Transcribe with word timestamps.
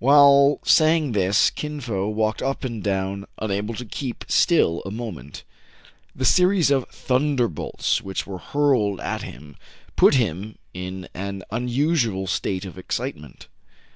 While 0.00 0.58
saying 0.64 1.12
this, 1.12 1.48
Kin 1.48 1.80
Fo 1.80 2.08
walked 2.08 2.42
up 2.42 2.64
and 2.64 2.82
down, 2.82 3.24
unable 3.38 3.72
to 3.74 3.84
keep 3.84 4.24
still 4.26 4.82
a 4.84 4.90
moment. 4.90 5.44
The 6.12 6.24
series 6.24 6.72
of 6.72 6.88
thunderbolts 6.88 8.02
which 8.02 8.26
were 8.26 8.38
hurled 8.38 8.98
at 9.00 9.22
him 9.22 9.54
put 9.94 10.14
him 10.14 10.58
in 10.74 11.06
an 11.14 11.44
unusual 11.52 12.26
state 12.26 12.64
of 12.64 12.76
excitement. 12.78 13.46